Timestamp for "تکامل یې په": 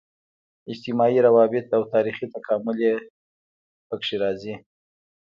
2.35-3.95